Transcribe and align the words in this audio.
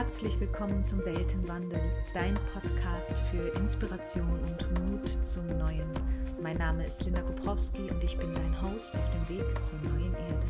Herzlich 0.00 0.40
willkommen 0.40 0.82
zum 0.82 1.04
Weltenwandel, 1.04 1.78
dein 2.14 2.32
Podcast 2.54 3.18
für 3.30 3.48
Inspiration 3.58 4.40
und 4.44 4.80
Mut 4.80 5.22
zum 5.22 5.46
Neuen. 5.58 5.92
Mein 6.40 6.56
Name 6.56 6.86
ist 6.86 7.04
Linda 7.04 7.20
Koprowski 7.20 7.90
und 7.90 8.02
ich 8.02 8.16
bin 8.16 8.34
dein 8.34 8.62
Host 8.62 8.96
auf 8.96 9.10
dem 9.10 9.28
Weg 9.28 9.62
zur 9.62 9.78
neuen 9.80 10.14
Erde. 10.14 10.46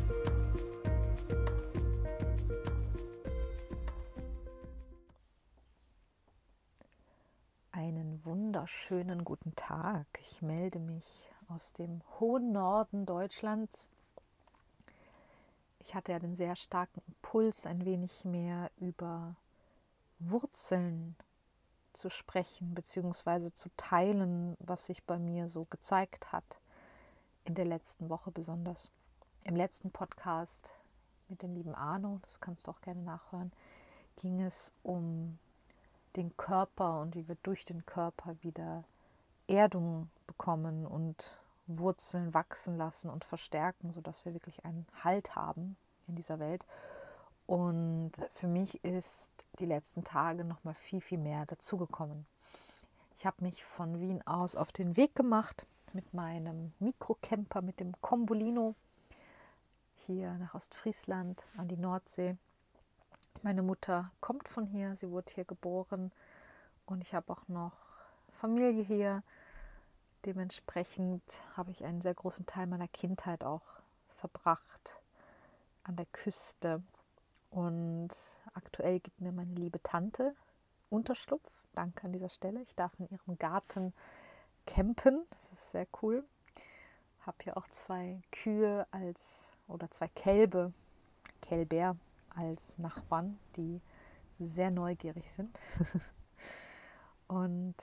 Einen 7.73 8.23
wunderschönen 8.23 9.25
guten 9.25 9.53
Tag. 9.57 10.07
Ich 10.21 10.41
melde 10.41 10.79
mich 10.79 11.29
aus 11.49 11.73
dem 11.73 12.01
hohen 12.21 12.53
Norden 12.53 13.05
Deutschlands 13.05 13.85
ich 15.83 15.95
hatte 15.95 16.11
ja 16.11 16.19
den 16.19 16.35
sehr 16.35 16.55
starken 16.55 17.01
Impuls, 17.07 17.65
ein 17.65 17.83
wenig 17.85 18.23
mehr 18.23 18.69
über 18.79 19.35
Wurzeln 20.29 21.15
zu 21.93 22.09
sprechen, 22.09 22.73
beziehungsweise 22.73 23.53
zu 23.53 23.69
teilen, 23.75 24.55
was 24.59 24.85
sich 24.85 25.03
bei 25.03 25.19
mir 25.19 25.49
so 25.49 25.65
gezeigt 25.65 26.31
hat, 26.31 26.59
in 27.43 27.55
der 27.55 27.65
letzten 27.65 28.09
Woche 28.09 28.31
besonders. 28.31 28.91
Im 29.43 29.55
letzten 29.55 29.91
Podcast 29.91 30.73
mit 31.27 31.41
dem 31.41 31.55
lieben 31.55 31.73
Arno, 31.73 32.19
das 32.21 32.39
kannst 32.39 32.67
du 32.67 32.71
auch 32.71 32.81
gerne 32.81 33.01
nachhören, 33.01 33.51
ging 34.17 34.41
es 34.41 34.71
um 34.83 35.39
den 36.15 36.35
Körper 36.37 37.01
und 37.01 37.15
wie 37.15 37.27
wir 37.27 37.37
durch 37.41 37.65
den 37.65 37.85
Körper 37.85 38.35
wieder 38.41 38.83
Erdung 39.47 40.09
bekommen 40.27 40.85
und 40.85 41.41
Wurzeln 41.67 42.33
wachsen 42.33 42.77
lassen 42.77 43.09
und 43.09 43.23
verstärken, 43.23 43.91
sodass 43.91 44.25
wir 44.25 44.33
wirklich 44.33 44.65
einen 44.65 44.85
Halt 45.03 45.35
haben 45.35 45.77
in 46.07 46.15
dieser 46.15 46.39
Welt. 46.39 46.65
Und 47.47 48.13
für 48.31 48.47
mich 48.47 48.83
ist 48.83 49.31
die 49.59 49.65
letzten 49.65 50.03
Tage 50.03 50.43
noch 50.43 50.63
mal 50.63 50.73
viel, 50.73 51.01
viel 51.01 51.17
mehr 51.17 51.45
dazugekommen. 51.45 52.25
Ich 53.17 53.25
habe 53.25 53.43
mich 53.43 53.63
von 53.63 53.99
Wien 53.99 54.25
aus 54.25 54.55
auf 54.55 54.71
den 54.71 54.97
Weg 54.97 55.15
gemacht 55.15 55.67
mit 55.93 56.13
meinem 56.13 56.73
Mikrocamper, 56.79 57.61
mit 57.61 57.79
dem 57.79 57.93
Combolino 58.01 58.75
hier 60.07 60.33
nach 60.39 60.55
Ostfriesland 60.55 61.45
an 61.57 61.67
die 61.67 61.77
Nordsee. 61.77 62.37
Meine 63.43 63.61
Mutter 63.61 64.11
kommt 64.21 64.47
von 64.47 64.65
hier, 64.65 64.95
sie 64.95 65.09
wurde 65.09 65.31
hier 65.33 65.45
geboren 65.45 66.11
und 66.85 67.01
ich 67.01 67.13
habe 67.13 67.31
auch 67.31 67.47
noch 67.47 67.73
Familie 68.39 68.83
hier. 68.83 69.23
Dementsprechend 70.25 71.43
habe 71.55 71.71
ich 71.71 71.83
einen 71.83 72.01
sehr 72.01 72.13
großen 72.13 72.45
Teil 72.45 72.67
meiner 72.67 72.87
Kindheit 72.87 73.43
auch 73.43 73.63
verbracht 74.15 75.01
an 75.83 75.95
der 75.95 76.05
Küste. 76.07 76.83
Und 77.51 78.09
aktuell 78.53 79.01
gibt 79.01 79.19
mir 79.19 79.33
meine 79.33 79.53
liebe 79.53 79.83
Tante 79.83 80.35
Unterschlupf. 80.89 81.51
Danke 81.75 82.05
an 82.05 82.13
dieser 82.13 82.29
Stelle. 82.29 82.61
Ich 82.61 82.75
darf 82.75 82.97
in 82.97 83.09
ihrem 83.09 83.37
Garten 83.37 83.93
campen. 84.65 85.25
Das 85.29 85.51
ist 85.51 85.71
sehr 85.71 85.85
cool. 86.01 86.23
Habe 87.19 87.37
hier 87.43 87.57
auch 87.57 87.67
zwei 87.67 88.21
Kühe 88.31 88.87
als 88.91 89.55
oder 89.67 89.91
zwei 89.91 90.07
Kälbe, 90.07 90.73
Kälber 91.41 91.97
als 92.29 92.77
Nachbarn, 92.77 93.37
die 93.57 93.81
sehr 94.39 94.71
neugierig 94.71 95.29
sind. 95.29 95.59
Und 97.27 97.75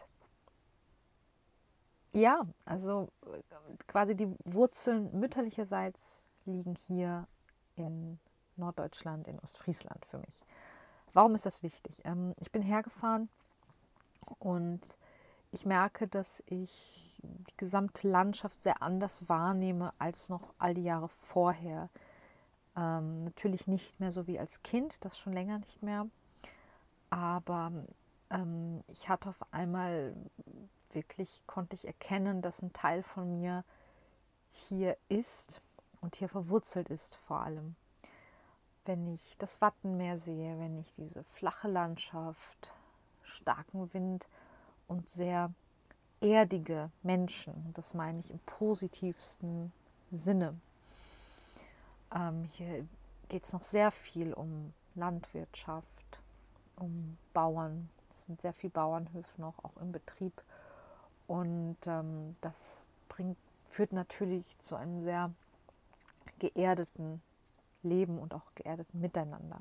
ja, 2.12 2.46
also 2.64 3.10
äh, 3.26 3.42
quasi 3.86 4.16
die 4.16 4.34
Wurzeln 4.44 5.18
mütterlicherseits 5.18 6.26
liegen 6.46 6.74
hier 6.74 7.28
in 7.76 8.18
Norddeutschland, 8.58 9.28
in 9.28 9.38
Ostfriesland 9.40 10.04
für 10.06 10.18
mich. 10.18 10.40
Warum 11.12 11.34
ist 11.34 11.46
das 11.46 11.62
wichtig? 11.62 12.02
Ähm, 12.04 12.34
ich 12.38 12.52
bin 12.52 12.62
hergefahren 12.62 13.28
und 14.38 14.80
ich 15.50 15.64
merke, 15.64 16.06
dass 16.06 16.42
ich 16.46 17.18
die 17.22 17.56
gesamte 17.56 18.08
Landschaft 18.08 18.62
sehr 18.62 18.82
anders 18.82 19.28
wahrnehme 19.28 19.92
als 19.98 20.28
noch 20.28 20.52
all 20.58 20.74
die 20.74 20.84
Jahre 20.84 21.08
vorher. 21.08 21.88
Ähm, 22.76 23.24
natürlich 23.24 23.66
nicht 23.66 23.98
mehr 23.98 24.12
so 24.12 24.26
wie 24.26 24.38
als 24.38 24.62
Kind, 24.62 25.04
das 25.04 25.18
schon 25.18 25.32
länger 25.32 25.58
nicht 25.58 25.82
mehr. 25.82 26.06
Aber 27.10 27.72
ähm, 28.30 28.84
ich 28.88 29.08
hatte 29.08 29.30
auf 29.30 29.42
einmal 29.52 30.14
wirklich 30.92 31.42
konnte 31.46 31.74
ich 31.74 31.86
erkennen, 31.86 32.42
dass 32.42 32.62
ein 32.62 32.72
Teil 32.72 33.02
von 33.02 33.30
mir 33.30 33.64
hier 34.50 34.96
ist 35.08 35.62
und 36.00 36.16
hier 36.16 36.28
verwurzelt 36.28 36.88
ist 36.88 37.16
vor 37.16 37.40
allem. 37.40 37.76
Wenn 38.88 39.06
ich 39.06 39.36
das 39.36 39.60
Wattenmeer 39.60 40.16
sehe, 40.16 40.58
wenn 40.58 40.78
ich 40.78 40.90
diese 40.92 41.22
flache 41.22 41.68
Landschaft, 41.68 42.72
starken 43.22 43.92
Wind 43.92 44.26
und 44.86 45.10
sehr 45.10 45.52
erdige 46.22 46.90
Menschen, 47.02 47.70
das 47.74 47.92
meine 47.92 48.18
ich 48.20 48.30
im 48.30 48.38
positivsten 48.46 49.74
Sinne. 50.10 50.58
Ähm, 52.14 52.44
hier 52.44 52.88
geht 53.28 53.44
es 53.44 53.52
noch 53.52 53.60
sehr 53.60 53.90
viel 53.90 54.32
um 54.32 54.72
Landwirtschaft, 54.94 56.22
um 56.76 57.18
Bauern. 57.34 57.90
Es 58.08 58.24
sind 58.24 58.40
sehr 58.40 58.54
viele 58.54 58.70
Bauernhöfe 58.70 59.38
noch 59.38 59.62
auch 59.64 59.76
im 59.82 59.92
Betrieb 59.92 60.42
und 61.26 61.76
ähm, 61.84 62.36
das 62.40 62.86
bringt, 63.10 63.36
führt 63.66 63.92
natürlich 63.92 64.58
zu 64.60 64.76
einem 64.76 65.02
sehr 65.02 65.30
geerdeten 66.38 67.20
Leben 67.82 68.18
und 68.18 68.34
auch 68.34 68.54
geerdeten 68.54 69.00
Miteinander. 69.00 69.60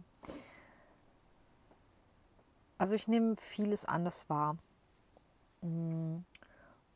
Also 2.77 2.93
ich 2.93 3.07
nehme 3.07 3.35
vieles 3.37 3.85
anders 3.85 4.29
wahr. 4.29 4.57
Mm, 5.61 6.17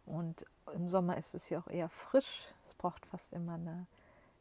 und 0.06 0.46
im 0.74 0.90
Sommer 0.90 1.18
ist 1.18 1.34
es 1.34 1.50
ja 1.50 1.60
auch 1.60 1.68
eher 1.68 1.90
frisch. 1.90 2.54
Es 2.64 2.74
braucht 2.74 3.06
fast 3.06 3.34
immer 3.34 3.56
eine 3.56 3.88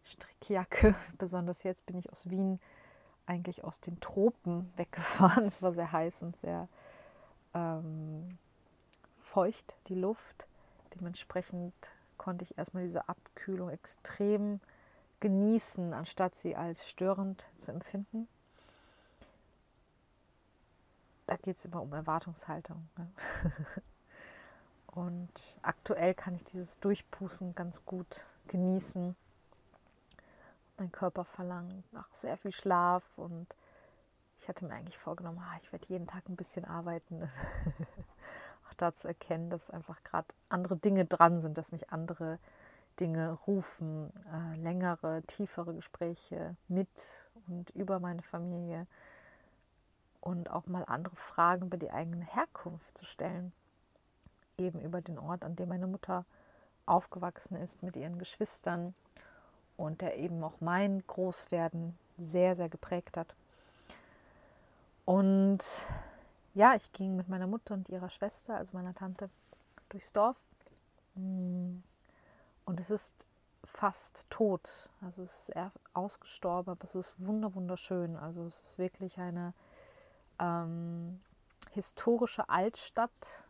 Strickjacke. 0.04 0.94
Besonders 1.18 1.62
jetzt 1.62 1.86
bin 1.86 1.96
ich 1.96 2.10
aus 2.10 2.28
Wien 2.28 2.60
eigentlich 3.26 3.64
aus 3.64 3.80
den 3.80 4.00
Tropen 4.00 4.70
weggefahren. 4.76 5.44
Es 5.44 5.62
war 5.62 5.72
sehr 5.72 5.92
heiß 5.92 6.22
und 6.22 6.36
sehr 6.36 6.68
ähm, 7.54 8.38
feucht, 9.20 9.76
die 9.88 9.94
Luft. 9.94 10.46
Dementsprechend 10.94 11.74
konnte 12.18 12.44
ich 12.44 12.58
erstmal 12.58 12.82
diese 12.82 13.08
Abkühlung 13.08 13.70
extrem 13.70 14.60
genießen, 15.20 15.92
anstatt 15.92 16.34
sie 16.34 16.56
als 16.56 16.88
störend 16.88 17.46
zu 17.56 17.72
empfinden. 17.72 18.28
Da 21.26 21.36
geht 21.36 21.58
es 21.58 21.64
immer 21.64 21.82
um 21.82 21.92
Erwartungshaltung. 21.92 22.88
Ne? 22.96 23.10
Und 24.86 25.56
aktuell 25.62 26.14
kann 26.14 26.34
ich 26.34 26.44
dieses 26.44 26.80
Durchpusten 26.80 27.54
ganz 27.54 27.84
gut 27.84 28.26
genießen. 28.48 29.14
Mein 30.78 30.90
Körper 30.90 31.24
verlangt 31.24 31.92
nach 31.92 32.12
sehr 32.12 32.36
viel 32.36 32.52
Schlaf 32.52 33.06
und 33.16 33.46
ich 34.40 34.48
hatte 34.48 34.64
mir 34.64 34.74
eigentlich 34.74 34.98
vorgenommen, 34.98 35.38
ah, 35.38 35.56
ich 35.58 35.70
werde 35.70 35.86
jeden 35.88 36.06
Tag 36.06 36.28
ein 36.28 36.36
bisschen 36.36 36.64
arbeiten. 36.64 37.22
auch 38.68 38.74
da 38.74 38.92
zu 38.92 39.06
erkennen, 39.06 39.50
dass 39.50 39.70
einfach 39.70 40.02
gerade 40.02 40.28
andere 40.48 40.76
Dinge 40.76 41.04
dran 41.04 41.38
sind, 41.38 41.58
dass 41.58 41.70
mich 41.70 41.90
andere 41.90 42.38
Dinge 42.98 43.32
rufen, 43.46 44.10
äh, 44.32 44.56
längere, 44.56 45.22
tiefere 45.26 45.74
Gespräche 45.74 46.56
mit 46.68 47.30
und 47.46 47.70
über 47.70 48.00
meine 48.00 48.22
Familie 48.22 48.86
und 50.20 50.50
auch 50.50 50.66
mal 50.66 50.84
andere 50.84 51.16
Fragen 51.16 51.66
über 51.66 51.76
die 51.76 51.90
eigene 51.90 52.24
Herkunft 52.24 52.96
zu 52.96 53.06
stellen. 53.06 53.52
Eben 54.58 54.80
über 54.80 55.00
den 55.00 55.18
Ort, 55.18 55.44
an 55.44 55.56
dem 55.56 55.68
meine 55.68 55.86
Mutter 55.86 56.24
aufgewachsen 56.86 57.56
ist 57.56 57.82
mit 57.82 57.96
ihren 57.96 58.18
Geschwistern 58.18 58.94
und 59.76 60.00
der 60.02 60.18
eben 60.18 60.42
auch 60.44 60.60
mein 60.60 61.02
Großwerden 61.06 61.96
sehr, 62.18 62.54
sehr 62.54 62.68
geprägt 62.68 63.16
hat. 63.16 63.34
Und 65.06 65.64
ja, 66.54 66.74
ich 66.74 66.92
ging 66.92 67.16
mit 67.16 67.28
meiner 67.28 67.46
Mutter 67.46 67.74
und 67.74 67.88
ihrer 67.88 68.10
Schwester, 68.10 68.56
also 68.56 68.76
meiner 68.76 68.94
Tante, 68.94 69.30
durchs 69.88 70.12
Dorf. 70.12 70.36
Und 72.70 72.78
es 72.78 72.92
ist 72.92 73.26
fast 73.64 74.30
tot. 74.30 74.88
Also 75.00 75.24
es 75.24 75.40
ist 75.40 75.48
eher 75.56 75.72
ausgestorben, 75.92 76.70
aber 76.70 76.84
es 76.84 76.94
ist 76.94 77.16
wunderschön. 77.18 78.14
Also 78.14 78.46
es 78.46 78.60
ist 78.60 78.78
wirklich 78.78 79.18
eine 79.18 79.54
ähm, 80.38 81.20
historische 81.72 82.48
Altstadt. 82.48 83.44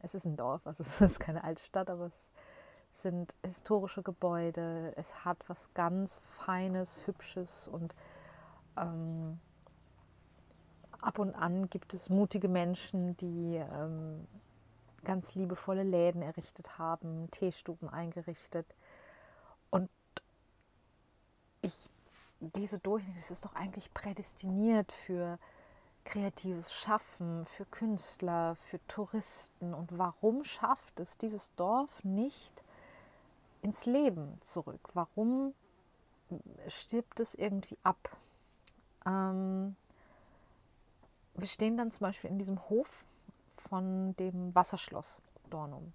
Es 0.00 0.16
ist 0.16 0.24
ein 0.24 0.36
Dorf, 0.36 0.66
also 0.66 0.82
es 0.82 1.00
ist 1.00 1.20
keine 1.20 1.44
Altstadt, 1.44 1.90
aber 1.90 2.06
es 2.06 2.32
sind 2.92 3.36
historische 3.44 4.02
Gebäude. 4.02 4.94
Es 4.96 5.24
hat 5.24 5.38
was 5.46 5.72
ganz 5.72 6.20
Feines, 6.24 7.06
Hübsches 7.06 7.68
und 7.68 7.94
ähm, 8.76 9.38
ab 11.00 11.20
und 11.20 11.36
an 11.36 11.70
gibt 11.70 11.94
es 11.94 12.08
mutige 12.08 12.48
Menschen, 12.48 13.16
die 13.16 13.58
ähm, 13.58 14.26
ganz 15.04 15.34
liebevolle 15.34 15.82
Läden 15.82 16.22
errichtet 16.22 16.78
haben, 16.78 17.30
Teestuben 17.30 17.88
eingerichtet. 17.88 18.66
Und 19.70 19.88
ich 21.62 21.88
lese 22.54 22.78
durch, 22.78 23.04
das 23.16 23.30
ist 23.30 23.44
doch 23.44 23.54
eigentlich 23.54 23.92
prädestiniert 23.94 24.92
für 24.92 25.38
kreatives 26.04 26.72
Schaffen, 26.72 27.44
für 27.46 27.66
Künstler, 27.66 28.56
für 28.56 28.84
Touristen. 28.86 29.74
Und 29.74 29.96
warum 29.98 30.44
schafft 30.44 30.98
es 31.00 31.18
dieses 31.18 31.54
Dorf 31.54 32.02
nicht 32.04 32.62
ins 33.62 33.86
Leben 33.86 34.38
zurück? 34.40 34.88
Warum 34.94 35.54
stirbt 36.68 37.20
es 37.20 37.34
irgendwie 37.34 37.78
ab? 37.82 38.16
Ähm, 39.06 39.76
wir 41.34 41.46
stehen 41.46 41.76
dann 41.76 41.90
zum 41.90 42.04
Beispiel 42.06 42.30
in 42.30 42.38
diesem 42.38 42.68
Hof 42.68 43.04
von 43.60 44.16
dem 44.16 44.54
Wasserschloss 44.54 45.22
Dornum, 45.50 45.92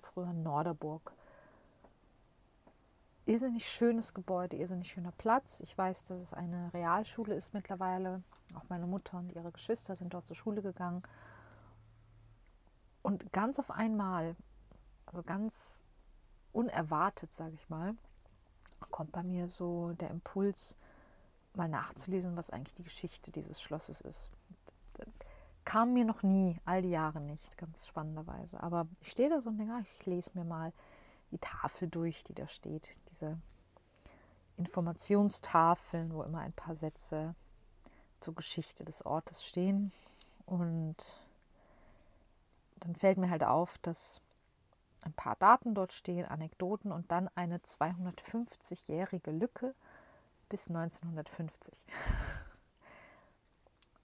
früher 0.00 0.32
Norderburg. 0.32 1.12
Irrsinnig 3.26 3.68
schönes 3.68 4.14
Gebäude, 4.14 4.56
irrsinnig 4.56 4.90
schöner 4.90 5.12
Platz. 5.12 5.60
Ich 5.60 5.76
weiß, 5.76 6.04
dass 6.04 6.18
es 6.18 6.34
eine 6.34 6.72
Realschule 6.72 7.34
ist 7.34 7.52
mittlerweile. 7.54 8.22
Auch 8.54 8.64
meine 8.68 8.86
Mutter 8.86 9.18
und 9.18 9.32
ihre 9.32 9.52
Geschwister 9.52 9.94
sind 9.94 10.14
dort 10.14 10.26
zur 10.26 10.36
Schule 10.36 10.62
gegangen. 10.62 11.02
Und 13.02 13.32
ganz 13.32 13.58
auf 13.58 13.70
einmal, 13.70 14.34
also 15.06 15.22
ganz 15.22 15.84
unerwartet, 16.52 17.32
sage 17.32 17.54
ich 17.54 17.68
mal, 17.68 17.94
kommt 18.90 19.12
bei 19.12 19.22
mir 19.22 19.48
so 19.48 19.92
der 19.92 20.10
Impuls, 20.10 20.76
mal 21.54 21.68
nachzulesen, 21.68 22.36
was 22.36 22.50
eigentlich 22.50 22.74
die 22.74 22.82
Geschichte 22.82 23.30
dieses 23.30 23.60
Schlosses 23.60 24.00
ist. 24.00 24.30
Kam 25.68 25.92
mir 25.92 26.06
noch 26.06 26.22
nie, 26.22 26.58
all 26.64 26.80
die 26.80 26.88
Jahre 26.88 27.20
nicht, 27.20 27.58
ganz 27.58 27.86
spannenderweise. 27.86 28.58
Aber 28.62 28.86
ich 29.02 29.10
stehe 29.10 29.28
da 29.28 29.42
so 29.42 29.50
und 29.50 29.58
denke, 29.58 29.74
ah, 29.74 29.82
ich 29.82 30.06
lese 30.06 30.30
mir 30.32 30.46
mal 30.46 30.72
die 31.30 31.36
Tafel 31.36 31.88
durch, 31.88 32.24
die 32.24 32.32
da 32.32 32.48
steht. 32.48 32.98
Diese 33.10 33.36
Informationstafeln, 34.56 36.14
wo 36.14 36.22
immer 36.22 36.38
ein 36.38 36.54
paar 36.54 36.74
Sätze 36.74 37.34
zur 38.18 38.34
Geschichte 38.34 38.86
des 38.86 39.04
Ortes 39.04 39.44
stehen. 39.44 39.92
Und 40.46 41.22
dann 42.76 42.94
fällt 42.94 43.18
mir 43.18 43.28
halt 43.28 43.44
auf, 43.44 43.76
dass 43.76 44.22
ein 45.02 45.12
paar 45.12 45.36
Daten 45.36 45.74
dort 45.74 45.92
stehen, 45.92 46.24
Anekdoten 46.24 46.92
und 46.92 47.12
dann 47.12 47.28
eine 47.34 47.58
250-jährige 47.58 49.32
Lücke 49.32 49.74
bis 50.48 50.68
1950. 50.68 51.74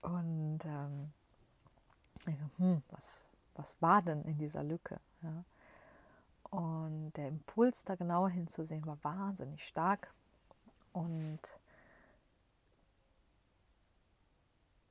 Und 0.03 0.67
ähm, 0.67 1.15
ich 2.27 2.39
so, 2.39 2.47
hm, 2.59 2.83
was, 2.91 3.29
was 3.55 3.81
war 3.81 4.03
denn 4.03 4.23
in 4.23 4.39
dieser 4.39 4.63
Lücke? 4.63 5.01
Ja. 5.23 5.45
Und 6.51 7.13
der 7.17 7.29
Impuls, 7.29 7.85
da 7.85 7.97
genauer 7.97 8.31
hinzusehen, 8.31 8.87
war 8.87 9.03
wahnsinnig 9.03 9.67
stark. 9.67 10.13
Und 10.93 11.41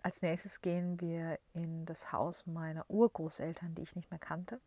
als 0.02 0.22
nächstes 0.22 0.62
gehen 0.62 1.00
wir 1.00 1.40
in 1.54 1.86
das 1.86 2.12
Haus 2.12 2.46
meiner 2.46 2.90
Urgroßeltern, 2.90 3.76
die 3.76 3.84
ich 3.84 3.96
nicht 3.96 4.12
mehr 4.12 4.20
kannte, 4.20 4.60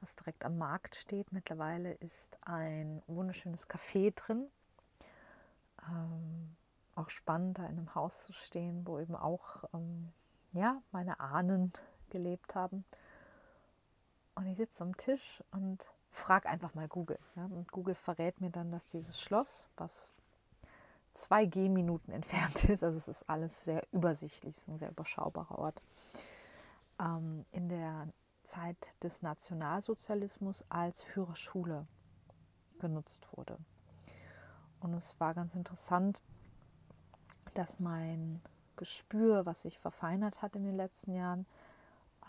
was 0.00 0.14
direkt 0.14 0.44
am 0.44 0.56
Markt 0.58 0.94
steht. 0.94 1.32
Mittlerweile 1.32 1.94
ist 1.94 2.38
ein 2.46 3.02
wunderschönes 3.08 3.68
Café 3.68 4.14
drin. 4.14 4.46
Ähm, 5.88 6.56
auch 6.94 7.10
spannend, 7.10 7.58
da 7.58 7.64
in 7.64 7.78
einem 7.78 7.94
Haus 7.96 8.24
zu 8.24 8.32
stehen, 8.32 8.86
wo 8.86 9.00
eben 9.00 9.16
auch 9.16 9.64
ähm, 9.74 10.12
ja, 10.52 10.82
meine 10.92 11.20
Ahnen 11.20 11.72
gelebt 12.10 12.54
haben. 12.54 12.84
Und 14.34 14.46
ich 14.46 14.56
sitze 14.56 14.82
am 14.82 14.96
Tisch 14.96 15.42
und 15.50 15.84
frage 16.08 16.48
einfach 16.48 16.74
mal 16.74 16.88
Google. 16.88 17.18
Ja? 17.36 17.44
Und 17.44 17.70
Google 17.70 17.94
verrät 17.94 18.40
mir 18.40 18.50
dann, 18.50 18.70
dass 18.70 18.86
dieses 18.86 19.20
Schloss, 19.20 19.68
was 19.76 20.12
zwei 21.12 21.44
Gehminuten 21.46 22.12
entfernt 22.12 22.64
ist, 22.68 22.82
also 22.82 22.98
es 22.98 23.08
ist 23.08 23.28
alles 23.28 23.64
sehr 23.64 23.86
übersichtlich, 23.92 24.56
es 24.56 24.62
ist 24.62 24.68
ein 24.68 24.78
sehr 24.78 24.90
überschaubarer 24.90 25.58
Ort, 25.58 25.82
ähm, 26.98 27.44
in 27.52 27.68
der 27.68 28.08
Zeit 28.42 28.96
des 29.02 29.22
Nationalsozialismus 29.22 30.64
als 30.68 31.02
Führerschule 31.02 31.86
genutzt 32.78 33.28
wurde. 33.36 33.58
Und 34.80 34.94
es 34.94 35.18
war 35.20 35.34
ganz 35.34 35.54
interessant, 35.54 36.22
dass 37.54 37.80
mein 37.80 38.40
Gespür, 38.80 39.44
was 39.44 39.62
sich 39.62 39.78
verfeinert 39.78 40.40
hat 40.40 40.56
in 40.56 40.64
den 40.64 40.74
letzten 40.74 41.14
Jahren, 41.14 41.44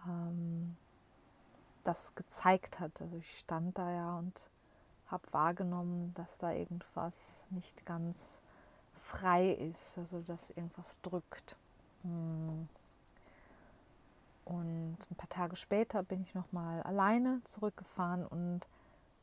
ähm, 0.06 0.76
das 1.86 2.14
gezeigt 2.14 2.82
hat. 2.82 3.02
Also 3.02 3.16
ich 3.16 3.40
stand 3.40 3.78
da 3.78 3.90
ja 3.90 4.20
und 4.20 4.50
habe 5.08 5.24
wahrgenommen, 5.32 6.14
dass 6.16 6.38
da 6.38 6.52
irgendwas 6.52 7.46
nicht 7.52 7.86
ganz 7.86 8.42
frei 8.92 9.52
ist, 9.54 9.98
also 9.98 10.20
dass 10.22 10.52
irgendwas 10.52 11.00
drückt. 11.02 11.56
Hm. 12.04 12.68
Und 14.44 14.98
ein 15.10 15.16
paar 15.16 15.30
Tage 15.30 15.56
später 15.56 16.04
bin 16.04 16.22
ich 16.22 16.36
nochmal 16.36 16.84
alleine 16.84 17.42
zurückgefahren 17.46 18.28
und 18.28 18.68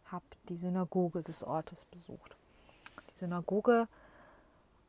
habe 0.06 0.24
die 0.48 0.56
Synagoge 0.56 1.22
des 1.22 1.44
Ortes 1.44 1.84
besucht. 1.84 2.36
Die 3.10 3.14
Synagoge 3.14 3.86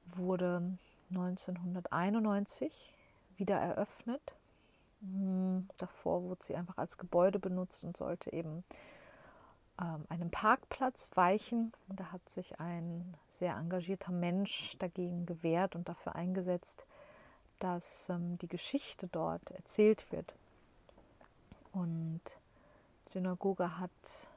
wurde 0.05 0.77
1991 1.09 2.95
wieder 3.37 3.57
eröffnet. 3.57 4.33
Hm, 5.01 5.67
davor 5.77 6.23
wurde 6.23 6.43
sie 6.43 6.55
einfach 6.55 6.77
als 6.77 6.97
Gebäude 6.97 7.39
benutzt 7.39 7.83
und 7.83 7.95
sollte 7.95 8.33
eben 8.33 8.63
ähm, 9.79 10.05
einem 10.09 10.29
Parkplatz 10.29 11.09
weichen. 11.15 11.73
Da 11.87 12.11
hat 12.11 12.27
sich 12.27 12.59
ein 12.59 13.13
sehr 13.29 13.55
engagierter 13.55 14.11
Mensch 14.11 14.77
dagegen 14.79 15.25
gewehrt 15.25 15.75
und 15.75 15.87
dafür 15.87 16.15
eingesetzt, 16.15 16.85
dass 17.59 18.09
ähm, 18.09 18.37
die 18.39 18.47
Geschichte 18.47 19.07
dort 19.07 19.51
erzählt 19.51 20.11
wird. 20.11 20.33
Und 21.71 22.21
die 23.07 23.13
Synagoge 23.13 23.79
hat 23.79 24.27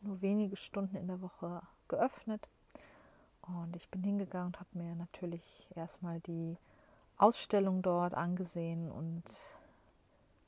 nur 0.00 0.20
wenige 0.20 0.56
Stunden 0.56 0.96
in 0.96 1.06
der 1.06 1.20
Woche 1.20 1.62
geöffnet. 1.88 2.48
Und 3.48 3.76
ich 3.76 3.88
bin 3.88 4.02
hingegangen 4.02 4.48
und 4.48 4.60
habe 4.60 4.68
mir 4.72 4.94
natürlich 4.94 5.68
erstmal 5.74 6.20
die 6.20 6.56
Ausstellung 7.16 7.82
dort 7.82 8.14
angesehen 8.14 8.90
und 8.90 9.24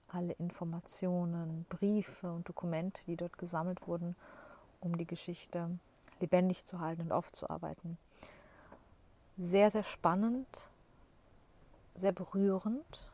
alle 0.08 0.32
Informationen, 0.34 1.64
Briefe 1.68 2.32
und 2.32 2.48
Dokumente, 2.48 3.02
die 3.06 3.16
dort 3.16 3.38
gesammelt 3.38 3.86
wurden, 3.86 4.16
um 4.80 4.96
die 4.96 5.06
Geschichte 5.06 5.78
lebendig 6.20 6.64
zu 6.64 6.80
halten 6.80 7.02
und 7.02 7.12
aufzuarbeiten. 7.12 7.96
Sehr, 9.38 9.70
sehr 9.70 9.84
spannend, 9.84 10.68
sehr 11.94 12.12
berührend. 12.12 13.08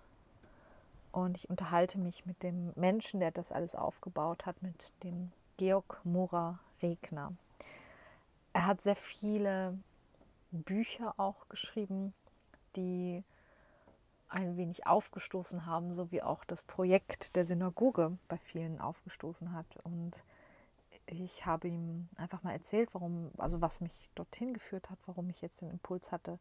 Und 1.13 1.37
ich 1.37 1.49
unterhalte 1.49 1.99
mich 1.99 2.27
mit 2.27 2.43
dem 2.43 2.73
Menschen, 2.75 3.21
der 3.21 3.31
das 3.31 3.53
alles 3.53 3.75
aufgebaut 3.75 4.45
hat, 4.45 4.61
mit 4.63 4.93
dem 5.03 5.33
Georg 5.57 6.01
Mora 6.05 6.59
Regner. 6.83 7.33
Er 8.57 8.65
hat 8.65 8.81
sehr 8.81 8.97
viele 8.97 9.79
Bücher 10.51 11.13
auch 11.19 11.47
geschrieben, 11.51 12.15
die 12.75 13.23
ein 14.31 14.57
wenig 14.57 14.87
aufgestoßen 14.87 15.67
haben, 15.67 15.93
so 15.93 16.11
wie 16.11 16.23
auch 16.23 16.43
das 16.43 16.63
Projekt 16.63 17.37
der 17.37 17.45
Synagoge 17.45 18.17
bei 18.29 18.39
vielen 18.39 18.81
aufgestoßen 18.81 19.53
hat. 19.53 19.67
Und 19.85 20.25
ich 21.05 21.45
habe 21.45 21.69
ihm 21.69 22.09
einfach 22.17 22.43
mal 22.45 22.53
erzählt, 22.53 22.89
warum, 22.95 23.31
also 23.37 23.61
was 23.61 23.83
mich 23.83 24.11
dorthin 24.15 24.55
geführt 24.55 24.89
hat, 24.89 25.01
warum 25.05 25.29
ich 25.29 25.43
jetzt 25.43 25.61
den 25.61 25.69
Impuls 25.69 26.11
hatte, 26.11 26.39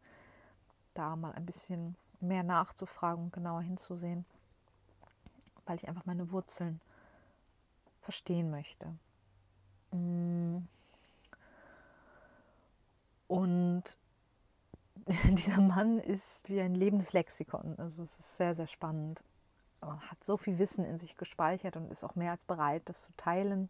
da 0.93 1.17
mal 1.17 1.33
ein 1.33 1.45
bisschen 1.45 1.97
mehr 2.21 2.43
nachzufragen 2.43 3.25
und 3.25 3.33
genauer 3.33 3.61
hinzusehen, 3.61 4.23
weil 5.65 5.75
ich 5.75 5.89
einfach 5.89 6.05
meine 6.05 6.31
Wurzeln 6.31 6.79
verstehen 7.99 8.51
möchte. 8.51 8.95
Mm. 9.91 10.59
Und 13.27 13.83
dieser 15.31 15.61
Mann 15.61 15.99
ist 15.99 16.47
wie 16.49 16.61
ein 16.61 16.75
lebendes 16.75 17.13
Lexikon. 17.13 17.75
Also 17.77 18.03
es 18.03 18.19
ist 18.19 18.37
sehr, 18.37 18.53
sehr 18.53 18.67
spannend. 18.67 19.23
Er 19.81 19.99
hat 20.09 20.23
so 20.23 20.37
viel 20.37 20.57
Wissen 20.57 20.85
in 20.85 20.97
sich 20.97 21.17
gespeichert 21.17 21.75
und 21.77 21.91
ist 21.91 22.03
auch 22.03 22.15
mehr 22.15 22.31
als 22.31 22.43
bereit, 22.43 22.83
das 22.85 23.03
zu 23.03 23.11
teilen. 23.17 23.69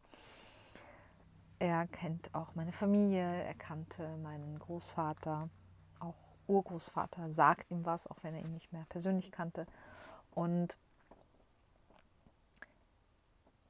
Er 1.59 1.87
kennt 1.87 2.33
auch 2.33 2.53
meine 2.55 2.71
Familie, 2.71 3.43
er 3.43 3.53
kannte 3.53 4.17
meinen 4.17 4.59
Großvater, 4.59 5.49
auch 5.99 6.15
Urgroßvater, 6.47 7.31
sagt 7.31 7.71
ihm 7.71 7.85
was, 7.85 8.07
auch 8.07 8.17
wenn 8.23 8.35
er 8.35 8.41
ihn 8.41 8.53
nicht 8.53 8.71
mehr 8.71 8.85
persönlich 8.89 9.31
kannte. 9.31 9.65
Und 10.31 10.77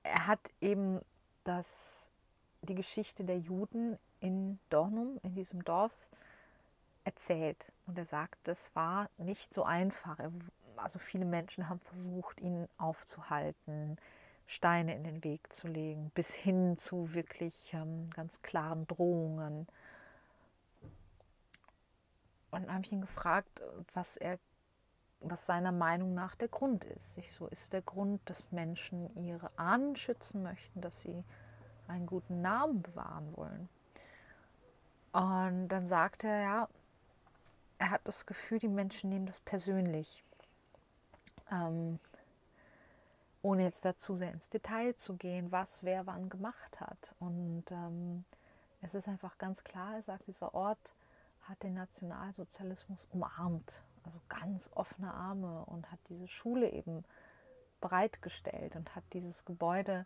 er 0.04 0.28
hat 0.28 0.40
eben 0.62 1.00
das, 1.44 2.10
die 2.66 2.76
Geschichte 2.76 3.24
der 3.24 3.38
Juden 3.38 3.98
in 4.20 4.60
Dornum, 4.70 5.20
in 5.24 5.36
diesem 5.36 5.64
Dorf, 5.64 5.94
erzählt. 7.04 7.72
Und 7.86 7.98
er 7.98 8.06
sagt, 8.06 8.40
das 8.48 8.76
war 8.76 9.10
nicht 9.18 9.54
so 9.54 9.64
einfach. 9.64 10.18
Also 10.76 11.00
viele 11.00 11.26
Menschen 11.26 11.70
haben 11.70 11.80
versucht, 11.80 12.42
ihn 12.42 12.68
aufzuhalten, 12.78 13.98
Steine 14.48 14.96
in 14.96 15.04
den 15.04 15.24
Weg 15.24 15.52
zu 15.54 15.68
legen, 15.68 16.12
bis 16.14 16.34
hin 16.34 16.78
zu 16.78 17.14
wirklich 17.14 17.74
ähm, 17.74 18.10
ganz 18.12 18.42
klaren 18.42 18.86
Drohungen. 18.88 19.68
Und 22.52 22.64
dann 22.64 22.74
habe 22.74 22.86
ich 22.86 22.92
ihn 22.92 23.02
gefragt, 23.02 23.62
was 23.94 24.18
er 24.18 24.40
was 25.30 25.46
seiner 25.46 25.72
Meinung 25.72 26.14
nach 26.14 26.36
der 26.36 26.48
Grund 26.48 26.84
ist. 26.86 27.16
So 27.32 27.48
ist 27.48 27.74
der 27.74 27.82
Grund, 27.82 28.22
dass 28.30 28.52
Menschen 28.52 29.10
ihre 29.16 29.50
Ahnen 29.58 29.96
schützen 29.96 30.44
möchten, 30.44 30.82
dass 30.82 31.02
sie 31.02 31.24
einen 31.88 32.06
guten 32.06 32.42
Namen 32.42 32.82
bewahren 32.82 33.36
wollen. 33.36 33.70
Und 35.12 35.70
dann 35.70 35.86
sagt 35.86 36.24
er, 36.24 36.42
ja, 36.42 36.70
er 37.78 37.90
hat 37.90 38.02
das 38.06 38.26
Gefühl, 38.26 38.60
die 38.60 38.68
Menschen 38.68 39.10
nehmen 39.10 39.26
das 39.26 39.40
persönlich. 39.40 40.24
Ähm, 41.52 42.00
ohne 43.42 43.64
jetzt 43.64 43.86
dazu 43.86 44.16
sehr 44.16 44.32
ins 44.32 44.50
Detail 44.50 44.96
zu 44.96 45.16
gehen, 45.16 45.52
was 45.52 45.84
wer 45.84 46.08
wann 46.08 46.30
gemacht 46.30 46.80
hat. 46.80 46.98
Und 47.20 47.64
ähm, 47.70 48.26
es 48.82 48.94
ist 48.94 49.08
einfach 49.08 49.38
ganz 49.38 49.64
klar, 49.64 49.96
er 49.96 50.02
sagt, 50.02 50.28
dieser 50.28 50.54
Ort 50.54 50.80
hat 51.44 51.62
den 51.62 51.76
Nationalsozialismus 51.76 53.08
umarmt, 53.12 53.84
also 54.04 54.20
ganz 54.30 54.70
offene 54.74 55.14
Arme 55.14 55.64
und 55.66 55.92
hat 55.92 56.00
diese 56.10 56.28
Schule 56.28 56.72
eben 56.72 57.06
bereitgestellt 57.82 58.76
und 58.76 58.96
hat 58.96 59.04
dieses 59.14 59.46
Gebäude 59.46 60.06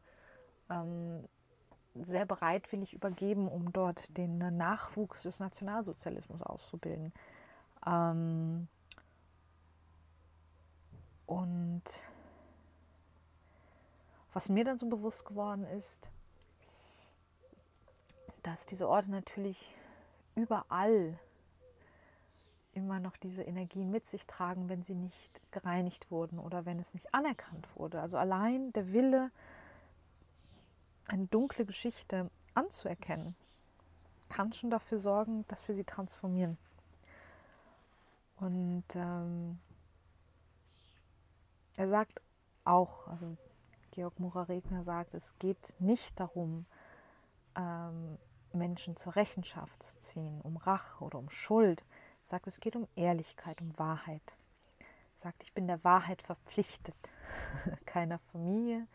ähm, 0.69 1.27
sehr 1.95 2.25
bereitwillig 2.25 2.93
übergeben, 2.93 3.47
um 3.47 3.73
dort 3.73 4.17
den 4.17 4.37
Nachwuchs 4.37 5.23
des 5.23 5.39
Nationalsozialismus 5.39 6.41
auszubilden. 6.41 7.13
Ähm, 7.85 8.67
und 11.25 11.83
was 14.33 14.49
mir 14.49 14.63
dann 14.63 14.77
so 14.77 14.87
bewusst 14.87 15.25
geworden 15.25 15.65
ist, 15.65 16.11
dass 18.43 18.65
diese 18.65 18.87
Orte 18.87 19.11
natürlich 19.11 19.73
überall 20.35 21.19
immer 22.73 22.99
noch 22.99 23.17
diese 23.17 23.43
Energien 23.43 23.91
mit 23.91 24.05
sich 24.05 24.25
tragen, 24.25 24.69
wenn 24.69 24.83
sie 24.83 24.95
nicht 24.95 25.41
gereinigt 25.51 26.11
wurden 26.11 26.39
oder 26.39 26.65
wenn 26.65 26.79
es 26.79 26.93
nicht 26.93 27.13
anerkannt 27.13 27.67
wurde. 27.75 28.01
Also 28.01 28.17
allein 28.17 28.71
der 28.73 28.93
Wille, 28.93 29.31
eine 31.09 31.27
dunkle 31.27 31.65
Geschichte 31.65 32.29
anzuerkennen, 32.53 33.35
kann 34.29 34.53
schon 34.53 34.69
dafür 34.69 34.99
sorgen, 34.99 35.45
dass 35.47 35.67
wir 35.67 35.75
sie 35.75 35.83
transformieren. 35.83 36.57
Und 38.37 38.85
ähm, 38.95 39.59
er 41.75 41.89
sagt 41.89 42.21
auch, 42.63 43.07
also 43.07 43.35
Georg 43.91 44.19
Murer-Regner 44.19 44.83
sagt, 44.83 45.13
es 45.13 45.37
geht 45.39 45.75
nicht 45.79 46.19
darum, 46.19 46.65
ähm, 47.55 48.17
Menschen 48.53 48.95
zur 48.95 49.15
Rechenschaft 49.15 49.81
zu 49.83 49.97
ziehen, 49.97 50.41
um 50.41 50.57
Rache 50.57 51.03
oder 51.03 51.19
um 51.19 51.29
Schuld. 51.29 51.83
Er 52.23 52.27
sagt, 52.27 52.47
es 52.47 52.59
geht 52.59 52.75
um 52.75 52.87
Ehrlichkeit, 52.95 53.61
um 53.61 53.77
Wahrheit. 53.77 54.35
Er 54.79 55.19
sagt, 55.19 55.43
ich 55.43 55.53
bin 55.53 55.67
der 55.67 55.83
Wahrheit 55.83 56.21
verpflichtet. 56.21 56.95
keiner 57.85 58.19
Familie, 58.31 58.87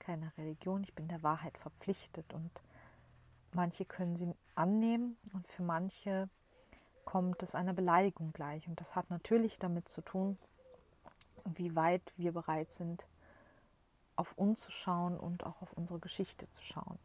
keiner 0.00 0.32
Religion, 0.36 0.82
ich 0.82 0.94
bin 0.94 1.06
der 1.06 1.22
Wahrheit 1.22 1.56
verpflichtet. 1.58 2.32
Und 2.32 2.50
manche 3.52 3.84
können 3.84 4.16
sie 4.16 4.34
annehmen 4.54 5.16
und 5.32 5.46
für 5.46 5.62
manche 5.62 6.28
kommt 7.04 7.42
es 7.42 7.54
einer 7.54 7.72
Beleidigung 7.72 8.32
gleich. 8.32 8.66
Und 8.68 8.80
das 8.80 8.96
hat 8.96 9.10
natürlich 9.10 9.58
damit 9.58 9.88
zu 9.88 10.00
tun, 10.00 10.38
wie 11.44 11.74
weit 11.76 12.02
wir 12.16 12.32
bereit 12.32 12.70
sind, 12.70 13.06
auf 14.16 14.36
uns 14.36 14.60
zu 14.60 14.70
schauen 14.70 15.18
und 15.18 15.44
auch 15.44 15.62
auf 15.62 15.72
unsere 15.72 15.98
Geschichte 15.98 16.48
zu 16.50 16.62
schauen. 16.62 16.98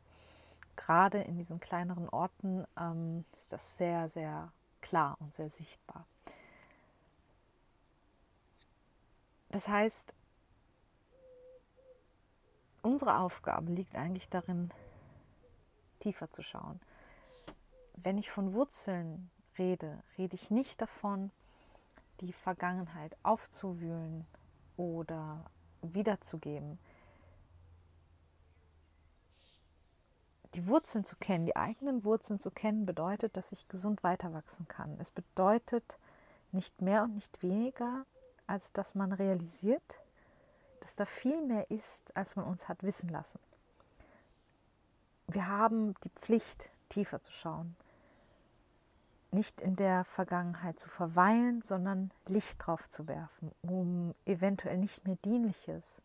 Gerade 0.76 1.22
in 1.22 1.38
diesen 1.38 1.60
kleineren 1.60 2.10
Orten 2.10 2.66
ähm, 2.78 3.24
ist 3.32 3.54
das 3.54 3.78
sehr, 3.78 4.10
sehr 4.10 4.52
klar 4.82 5.16
und 5.20 5.34
sehr 5.34 5.50
sichtbar. 5.50 6.06
Das 9.50 9.70
heißt, 9.70 10.14
unsere 12.86 13.20
Aufgabe 13.20 13.72
liegt 13.72 13.96
eigentlich 13.96 14.30
darin, 14.30 14.70
tiefer 16.00 16.30
zu 16.30 16.44
schauen. 16.44 16.80
Wenn 17.96 18.18
ich 18.18 18.30
von 18.30 18.54
Wurzeln 18.54 19.32
rede, 19.58 20.04
rede 20.18 20.36
ich 20.36 20.52
nicht 20.52 20.82
davon, 20.82 21.32
die 22.22 22.32
Vergangenheit 22.32 23.18
aufzuwühlen 23.24 24.26
oder 24.78 25.46
wiederzugeben. 25.82 26.80
Die 30.54 30.68
Wurzeln 30.68 31.04
zu 31.04 31.18
kennen, 31.18 31.46
die 31.46 31.56
eigenen 31.56 32.06
Wurzeln 32.06 32.40
zu 32.40 32.52
kennen, 32.52 32.86
bedeutet, 32.86 33.36
dass 33.36 33.52
ich 33.52 33.68
gesund 33.68 34.04
weiter 34.04 34.32
wachsen 34.32 34.68
kann. 34.68 34.98
Es 35.00 35.12
bedeutet 35.12 35.98
nicht 36.52 36.82
mehr 36.82 37.04
und 37.04 37.16
nicht 37.16 37.44
weniger, 37.44 38.06
als 38.48 38.72
dass 38.72 38.96
man 38.96 39.12
realisiert, 39.12 40.00
dass 40.86 40.96
da 40.96 41.06
viel 41.06 41.42
mehr 41.42 41.70
ist, 41.72 42.16
als 42.16 42.36
man 42.36 42.46
uns 42.46 42.70
hat 42.70 42.84
wissen 42.84 43.10
lassen. 43.10 43.40
Wir 45.28 45.48
haben 45.48 45.96
die 46.04 46.10
Pflicht, 46.10 46.70
tiefer 46.90 47.22
zu 47.22 47.32
schauen 47.32 47.76
nicht 49.36 49.62
in 49.62 49.76
der 49.76 50.06
Vergangenheit 50.06 50.80
zu 50.80 50.90
verweilen, 50.90 51.62
sondern 51.62 52.12
Licht 52.28 52.66
drauf 52.66 52.90
zu 52.90 53.08
werfen, 53.08 53.52
um 53.62 54.16
eventuell 54.26 54.78
nicht 54.78 55.06
mehr 55.06 55.18
dienliches, 55.18 56.02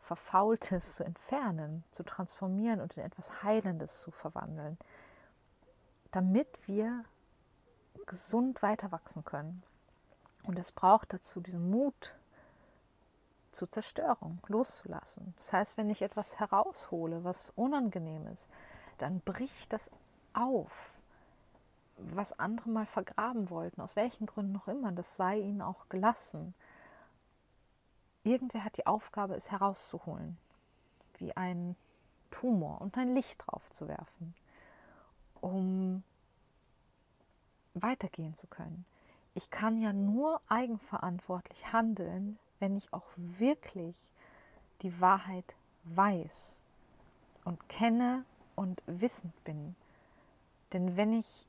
verfaultes 0.00 0.94
zu 0.94 1.04
entfernen, 1.04 1.84
zu 1.90 2.04
transformieren 2.04 2.80
und 2.80 2.96
in 2.96 3.02
etwas 3.02 3.42
Heilendes 3.42 4.00
zu 4.00 4.10
verwandeln, 4.10 4.78
damit 6.12 6.68
wir 6.68 7.04
gesund 8.06 8.62
weiter 8.62 8.92
wachsen 8.92 9.24
können. 9.24 9.62
Und 10.44 10.58
es 10.58 10.70
braucht 10.70 11.12
dazu 11.12 11.40
diesen 11.40 11.68
Mut 11.70 12.14
zur 13.50 13.70
Zerstörung, 13.70 14.40
loszulassen. 14.48 15.34
Das 15.36 15.52
heißt, 15.52 15.76
wenn 15.76 15.90
ich 15.90 16.02
etwas 16.02 16.38
heraushole, 16.38 17.24
was 17.24 17.50
unangenehm 17.56 18.26
ist, 18.28 18.48
dann 18.98 19.20
bricht 19.20 19.72
das 19.72 19.90
auf, 20.34 20.98
was 21.96 22.38
andere 22.38 22.70
mal 22.70 22.86
vergraben 22.86 23.50
wollten, 23.50 23.80
aus 23.80 23.96
welchen 23.96 24.26
Gründen 24.26 24.52
noch 24.52 24.68
immer, 24.68 24.92
das 24.92 25.16
sei 25.16 25.38
ihnen 25.38 25.62
auch 25.62 25.88
gelassen. 25.88 26.54
Irgendwer 28.22 28.64
hat 28.64 28.76
die 28.76 28.86
Aufgabe, 28.86 29.34
es 29.34 29.50
herauszuholen, 29.50 30.38
wie 31.18 31.36
ein 31.36 31.76
Tumor 32.30 32.80
und 32.80 32.96
ein 32.96 33.14
Licht 33.14 33.44
drauf 33.46 33.70
zu 33.72 33.88
werfen, 33.88 34.34
um 35.40 36.02
weitergehen 37.74 38.34
zu 38.34 38.46
können. 38.46 38.84
Ich 39.34 39.50
kann 39.50 39.80
ja 39.80 39.92
nur 39.92 40.40
eigenverantwortlich 40.48 41.72
handeln, 41.72 42.38
wenn 42.60 42.76
ich 42.76 42.92
auch 42.92 43.06
wirklich 43.16 43.96
die 44.82 45.00
Wahrheit 45.00 45.54
weiß 45.84 46.62
und 47.44 47.68
kenne 47.68 48.24
und 48.56 48.82
wissend 48.86 49.32
bin. 49.44 49.74
Denn 50.72 50.96
wenn 50.96 51.12
ich 51.12 51.46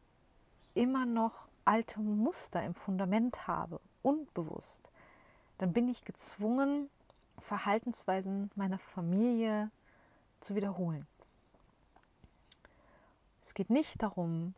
immer 0.73 1.05
noch 1.05 1.47
alte 1.65 1.99
Muster 1.99 2.63
im 2.63 2.73
Fundament 2.73 3.47
habe, 3.47 3.79
unbewusst, 4.01 4.89
dann 5.57 5.73
bin 5.73 5.89
ich 5.89 6.05
gezwungen, 6.05 6.89
Verhaltensweisen 7.39 8.51
meiner 8.55 8.79
Familie 8.79 9.71
zu 10.39 10.55
wiederholen. 10.55 11.05
Es 13.41 13.53
geht 13.53 13.69
nicht 13.69 14.01
darum, 14.01 14.53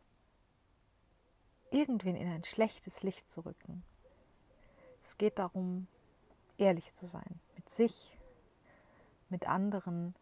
irgendwen 1.70 2.16
in 2.16 2.28
ein 2.28 2.44
schlechtes 2.44 3.02
Licht 3.02 3.28
zu 3.30 3.40
rücken. 3.40 3.82
Es 5.04 5.16
geht 5.16 5.38
darum, 5.38 5.88
ehrlich 6.58 6.94
zu 6.94 7.06
sein 7.06 7.40
mit 7.54 7.70
sich, 7.70 8.16
mit 9.28 9.48
anderen 9.48 10.14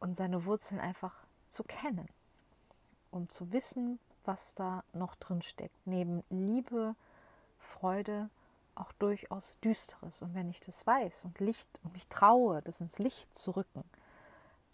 und 0.00 0.16
seine 0.16 0.44
Wurzeln 0.44 0.80
einfach 0.80 1.14
zu 1.48 1.64
kennen, 1.64 2.08
um 3.10 3.28
zu 3.28 3.52
wissen, 3.52 3.98
was 4.24 4.54
da 4.54 4.84
noch 4.92 5.16
drin 5.16 5.42
steckt. 5.42 5.74
Neben 5.86 6.22
Liebe, 6.30 6.94
Freude 7.58 8.30
auch 8.74 8.92
durchaus 8.92 9.56
Düsteres. 9.62 10.22
Und 10.22 10.34
wenn 10.34 10.50
ich 10.50 10.60
das 10.60 10.86
weiß 10.86 11.24
und 11.24 11.40
Licht 11.40 11.68
und 11.82 11.92
mich 11.92 12.06
traue, 12.08 12.62
das 12.62 12.80
ins 12.80 12.98
Licht 12.98 13.36
zu 13.36 13.52
rücken, 13.52 13.84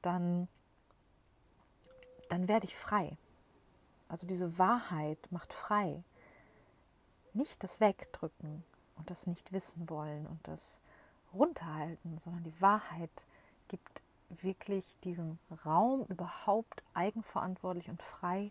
dann, 0.03 0.49
dann 2.29 2.49
werde 2.49 2.67
ich 2.67 2.77
frei. 2.77 3.17
Also 4.09 4.27
diese 4.27 4.59
Wahrheit 4.59 5.19
macht 5.31 5.53
frei. 5.53 6.03
Nicht 7.33 7.65
das 7.65 7.81
Wegdrücken 7.81 8.63
und 8.97 9.11
das 9.11 9.27
nicht 9.27 9.53
wissen 9.53 9.89
wollen 9.89 10.27
und 10.27 10.41
das 10.47 10.81
runterhalten, 11.33 12.19
sondern 12.19 12.45
die 12.45 12.61
Wahrheit 12.61 13.27
gibt 13.69 14.03
wirklich 14.31 14.87
diesen 15.05 15.39
Raum 15.65 16.05
überhaupt 16.09 16.83
eigenverantwortlich 16.95 17.89
und 17.89 18.03
frei 18.03 18.51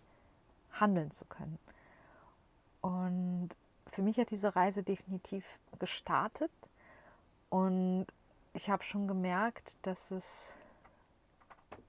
handeln 0.71 1.11
zu 1.11 1.25
können. 1.25 1.59
Und 2.81 3.49
für 3.87 4.01
mich 4.01 4.17
hat 4.17 4.31
diese 4.31 4.55
Reise 4.55 4.83
definitiv 4.83 5.59
gestartet 5.79 6.51
und 7.49 8.07
ich 8.53 8.69
habe 8.69 8.83
schon 8.83 9.07
gemerkt, 9.07 9.77
dass 9.83 10.11
es 10.11 10.55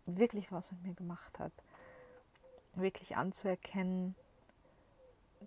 wirklich 0.06 0.52
was 0.52 0.70
mit 0.72 0.82
mir 0.82 0.94
gemacht 0.94 1.38
hat. 1.38 1.52
Wirklich 2.74 3.16
anzuerkennen, 3.16 4.14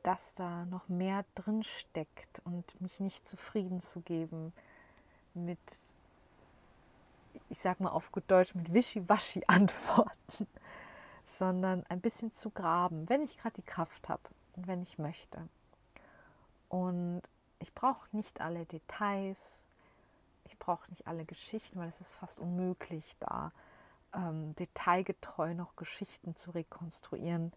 dass 0.03 0.33
da 0.33 0.65
noch 0.65 0.87
mehr 0.89 1.25
drin 1.35 1.63
steckt 1.63 2.41
und 2.45 2.79
mich 2.81 2.99
nicht 2.99 3.27
zufrieden 3.27 3.79
zu 3.79 4.01
geben 4.01 4.53
mit, 5.33 5.59
ich 7.49 7.59
sag 7.59 7.79
mal 7.79 7.89
auf 7.89 8.11
gut 8.11 8.23
Deutsch, 8.27 8.55
mit 8.55 8.73
Wischiwaschi-Antworten, 8.73 10.47
sondern 11.23 11.85
ein 11.89 12.01
bisschen 12.01 12.31
zu 12.31 12.49
graben, 12.49 13.09
wenn 13.09 13.23
ich 13.23 13.37
gerade 13.37 13.55
die 13.55 13.67
Kraft 13.67 14.09
habe 14.09 14.23
und 14.55 14.67
wenn 14.67 14.81
ich 14.81 14.97
möchte. 14.97 15.47
Und 16.69 17.21
ich 17.59 17.73
brauche 17.73 18.07
nicht 18.15 18.41
alle 18.41 18.65
Details, 18.65 19.67
ich 20.45 20.57
brauche 20.57 20.89
nicht 20.89 21.07
alle 21.07 21.25
Geschichten, 21.25 21.79
weil 21.79 21.89
es 21.89 22.01
ist 22.01 22.11
fast 22.11 22.39
unmöglich, 22.39 23.15
da 23.19 23.51
ähm, 24.13 24.55
detailgetreu 24.55 25.53
noch 25.53 25.75
Geschichten 25.75 26.35
zu 26.35 26.51
rekonstruieren, 26.51 27.51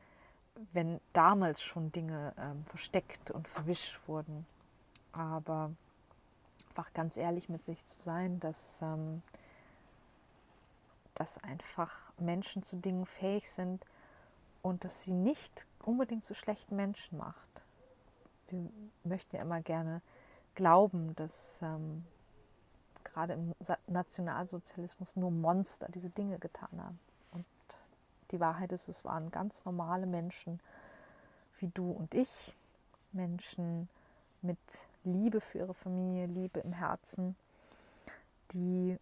wenn 0.73 1.01
damals 1.13 1.63
schon 1.63 1.93
Dinge 1.93 2.33
ähm, 2.39 2.65
versteckt 2.67 3.31
und 3.31 3.49
verwischt 3.49 4.01
wurden. 4.07 4.47
Aber 5.13 5.71
einfach 6.81 6.93
ganz 6.95 7.17
ehrlich 7.17 7.49
mit 7.49 7.65
sich 7.65 7.85
zu 7.85 8.01
sein, 8.01 8.41
dass, 8.41 8.81
ähm, 8.83 9.23
dass 11.15 11.43
einfach 11.45 12.13
Menschen 12.19 12.63
zu 12.63 12.77
Dingen 12.77 13.07
fähig 13.07 13.51
sind 13.51 13.85
und 14.63 14.85
dass 14.85 15.03
sie 15.03 15.13
nicht 15.13 15.67
unbedingt 15.83 16.25
zu 16.25 16.35
schlechten 16.35 16.77
Menschen 16.77 17.19
macht. 17.19 17.63
Wir 18.49 18.69
möchten 19.05 19.37
ja 19.37 19.43
immer 19.43 19.61
gerne 19.61 20.01
glauben, 20.55 21.15
dass 21.17 21.61
ähm, 21.63 22.05
gerade 23.05 23.35
im 23.35 23.55
Nationalsozialismus 23.87 25.17
nur 25.17 25.31
Monster 25.31 25.89
diese 25.91 26.11
Dinge 26.11 26.39
getan 26.39 26.83
haben. 26.83 26.99
Die 28.31 28.41
Wahrheit 28.41 28.73
ist, 28.73 28.89
es 28.89 29.05
waren 29.05 29.31
ganz 29.31 29.65
normale 29.65 30.07
Menschen 30.07 30.61
wie 31.59 31.69
du 31.69 31.91
und 31.91 32.15
ich, 32.15 32.57
Menschen 33.13 33.89
mit 34.43 34.59
Liebe 35.05 35.41
für 35.41 35.59
ihre 35.59 35.75
Familie, 35.75 36.27
Liebe 36.27 36.61
im 36.61 36.73
Herzen, 36.73 37.37
die 38.53 38.99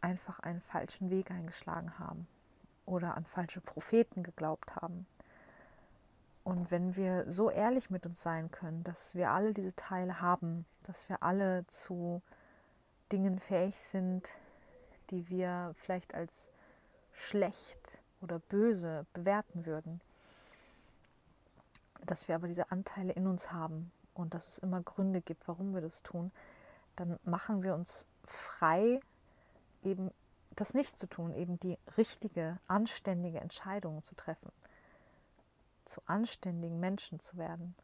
einfach 0.00 0.40
einen 0.40 0.60
falschen 0.60 1.10
Weg 1.10 1.30
eingeschlagen 1.30 1.98
haben 1.98 2.26
oder 2.86 3.16
an 3.16 3.24
falsche 3.24 3.60
Propheten 3.60 4.22
geglaubt 4.22 4.76
haben. 4.76 5.06
Und 6.44 6.70
wenn 6.70 6.94
wir 6.94 7.30
so 7.30 7.50
ehrlich 7.50 7.88
mit 7.88 8.04
uns 8.04 8.22
sein 8.22 8.50
können, 8.50 8.84
dass 8.84 9.14
wir 9.14 9.30
alle 9.30 9.54
diese 9.54 9.74
Teile 9.74 10.20
haben, 10.20 10.66
dass 10.84 11.08
wir 11.08 11.22
alle 11.22 11.66
zu 11.66 12.20
Dingen 13.10 13.38
fähig 13.38 13.78
sind, 13.78 14.30
die 15.10 15.28
wir 15.30 15.74
vielleicht 15.78 16.14
als 16.14 16.50
schlecht 17.12 18.03
oder 18.24 18.40
böse 18.40 19.06
bewerten 19.12 19.66
würden, 19.66 20.00
dass 22.04 22.26
wir 22.26 22.34
aber 22.34 22.48
diese 22.48 22.72
Anteile 22.72 23.12
in 23.12 23.26
uns 23.26 23.52
haben 23.52 23.92
und 24.14 24.34
dass 24.34 24.48
es 24.48 24.58
immer 24.58 24.82
Gründe 24.82 25.20
gibt, 25.20 25.46
warum 25.46 25.74
wir 25.74 25.80
das 25.80 26.02
tun, 26.02 26.32
dann 26.96 27.18
machen 27.24 27.62
wir 27.62 27.74
uns 27.74 28.06
frei, 28.24 29.00
eben 29.82 30.10
das 30.56 30.74
nicht 30.74 30.98
zu 30.98 31.06
tun, 31.06 31.34
eben 31.34 31.58
die 31.60 31.78
richtige, 31.96 32.58
anständige 32.66 33.40
Entscheidung 33.40 34.02
zu 34.02 34.14
treffen, 34.14 34.50
zu 35.84 36.00
anständigen 36.06 36.80
Menschen 36.80 37.20
zu 37.20 37.36
werden 37.36 37.74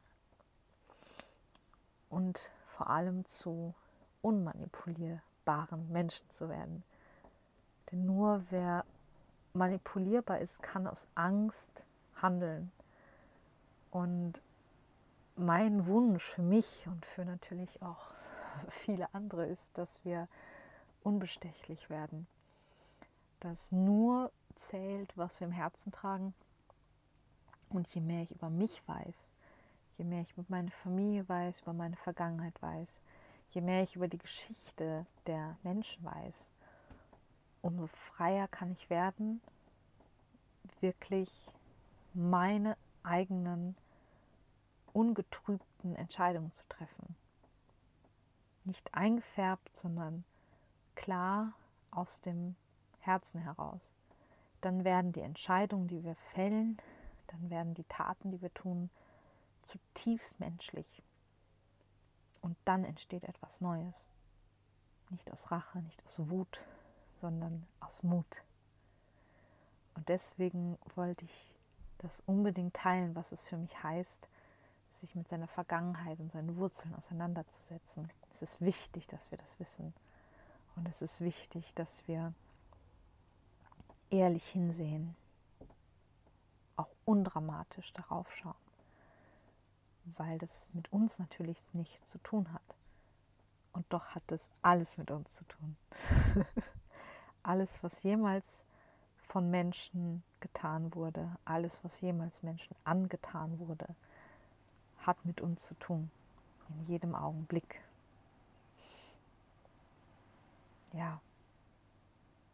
und 2.08 2.50
vor 2.66 2.88
allem 2.88 3.24
zu 3.24 3.74
unmanipulierbaren 4.22 5.90
Menschen 5.90 6.28
zu 6.30 6.48
werden. 6.48 6.82
Denn 7.90 8.06
nur 8.06 8.44
wer 8.50 8.84
manipulierbar 9.52 10.38
ist, 10.38 10.62
kann 10.62 10.86
aus 10.86 11.08
Angst 11.14 11.84
handeln. 12.20 12.70
Und 13.90 14.40
mein 15.36 15.86
Wunsch 15.86 16.22
für 16.22 16.42
mich 16.42 16.86
und 16.86 17.04
für 17.06 17.24
natürlich 17.24 17.82
auch 17.82 18.10
viele 18.68 19.12
andere 19.14 19.46
ist, 19.46 19.76
dass 19.78 20.04
wir 20.04 20.28
unbestechlich 21.02 21.90
werden. 21.90 22.26
Dass 23.40 23.72
nur 23.72 24.30
zählt, 24.54 25.16
was 25.16 25.40
wir 25.40 25.46
im 25.46 25.52
Herzen 25.52 25.92
tragen. 25.92 26.34
Und 27.70 27.88
je 27.88 28.00
mehr 28.00 28.22
ich 28.22 28.32
über 28.32 28.50
mich 28.50 28.86
weiß, 28.86 29.32
je 29.96 30.04
mehr 30.04 30.22
ich 30.22 30.32
über 30.32 30.44
meine 30.48 30.70
Familie 30.70 31.28
weiß, 31.28 31.60
über 31.60 31.72
meine 31.72 31.96
Vergangenheit 31.96 32.60
weiß, 32.60 33.00
je 33.50 33.60
mehr 33.60 33.82
ich 33.82 33.96
über 33.96 34.08
die 34.08 34.18
Geschichte 34.18 35.06
der 35.26 35.56
Menschen 35.62 36.04
weiß, 36.04 36.52
umso 37.62 37.86
freier 37.88 38.48
kann 38.48 38.70
ich 38.72 38.90
werden, 38.90 39.40
wirklich 40.80 41.30
meine 42.14 42.76
eigenen 43.02 43.76
ungetrübten 44.92 45.94
Entscheidungen 45.94 46.52
zu 46.52 46.66
treffen. 46.68 47.16
Nicht 48.64 48.94
eingefärbt, 48.94 49.76
sondern 49.76 50.24
klar 50.94 51.52
aus 51.90 52.20
dem 52.20 52.56
Herzen 53.00 53.40
heraus. 53.40 53.94
Dann 54.60 54.84
werden 54.84 55.12
die 55.12 55.22
Entscheidungen, 55.22 55.88
die 55.88 56.04
wir 56.04 56.16
fällen, 56.16 56.76
dann 57.28 57.50
werden 57.50 57.74
die 57.74 57.84
Taten, 57.84 58.30
die 58.30 58.42
wir 58.42 58.52
tun, 58.52 58.90
zutiefst 59.62 60.40
menschlich. 60.40 61.02
Und 62.42 62.56
dann 62.64 62.84
entsteht 62.84 63.24
etwas 63.24 63.60
Neues. 63.60 64.08
Nicht 65.10 65.30
aus 65.32 65.50
Rache, 65.50 65.80
nicht 65.82 66.04
aus 66.04 66.18
Wut, 66.30 66.66
sondern 67.20 67.66
aus 67.80 68.02
Mut. 68.02 68.42
Und 69.94 70.08
deswegen 70.08 70.78
wollte 70.94 71.24
ich 71.24 71.56
das 71.98 72.22
unbedingt 72.26 72.74
teilen, 72.74 73.14
was 73.14 73.32
es 73.32 73.44
für 73.44 73.56
mich 73.56 73.82
heißt, 73.82 74.28
sich 74.90 75.14
mit 75.14 75.28
seiner 75.28 75.46
Vergangenheit 75.46 76.18
und 76.18 76.32
seinen 76.32 76.56
Wurzeln 76.56 76.94
auseinanderzusetzen. 76.94 78.10
Es 78.30 78.42
ist 78.42 78.60
wichtig, 78.60 79.06
dass 79.06 79.30
wir 79.30 79.38
das 79.38 79.60
wissen. 79.60 79.94
Und 80.76 80.88
es 80.88 81.02
ist 81.02 81.20
wichtig, 81.20 81.74
dass 81.74 82.06
wir 82.08 82.32
ehrlich 84.10 84.46
hinsehen, 84.46 85.14
auch 86.76 86.88
undramatisch 87.04 87.92
darauf 87.92 88.34
schauen 88.34 88.54
weil 90.16 90.38
das 90.38 90.68
mit 90.72 90.92
uns 90.92 91.18
natürlich 91.18 91.58
nichts 91.72 92.08
zu 92.08 92.18
tun 92.18 92.52
hat. 92.52 92.62
Und 93.72 93.86
doch 93.90 94.06
hat 94.14 94.22
das 94.28 94.48
alles 94.62 94.96
mit 94.96 95.10
uns 95.10 95.34
zu 95.34 95.44
tun. 95.44 95.76
alles, 97.50 97.82
was 97.82 98.04
jemals 98.04 98.64
von 99.16 99.50
Menschen 99.50 100.22
getan 100.38 100.94
wurde, 100.94 101.36
alles, 101.44 101.82
was 101.82 102.00
jemals 102.00 102.44
Menschen 102.44 102.76
angetan 102.84 103.58
wurde, 103.58 103.88
hat 104.98 105.24
mit 105.24 105.40
uns 105.40 105.66
zu 105.66 105.74
tun. 105.74 106.12
In 106.68 106.84
jedem 106.86 107.16
Augenblick. 107.16 107.80
Ja. 110.92 111.20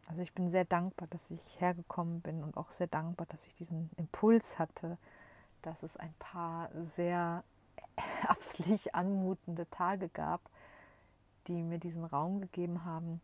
Also 0.07 0.23
ich 0.23 0.33
bin 0.33 0.49
sehr 0.49 0.65
dankbar, 0.65 1.07
dass 1.11 1.29
ich 1.29 1.61
hergekommen 1.61 2.21
bin 2.21 2.43
und 2.43 2.57
auch 2.57 2.71
sehr 2.71 2.87
dankbar, 2.87 3.27
dass 3.27 3.45
ich 3.45 3.53
diesen 3.53 3.91
Impuls 3.97 4.57
hatte, 4.57 4.97
dass 5.61 5.83
es 5.83 5.95
ein 5.95 6.13
paar 6.17 6.71
sehr 6.73 7.43
herbstlich 7.97 8.95
anmutende 8.95 9.69
Tage 9.69 10.09
gab, 10.09 10.41
die 11.45 11.61
mir 11.61 11.77
diesen 11.77 12.03
Raum 12.03 12.41
gegeben 12.41 12.83
haben, 12.83 13.21